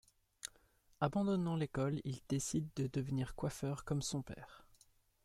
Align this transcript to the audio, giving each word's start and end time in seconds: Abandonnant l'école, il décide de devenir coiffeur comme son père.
Abandonnant 0.99 1.55
l'école, 1.55 2.01
il 2.05 2.21
décide 2.27 2.67
de 2.75 2.87
devenir 2.87 3.35
coiffeur 3.35 3.85
comme 3.85 4.01
son 4.01 4.23
père. 4.23 4.65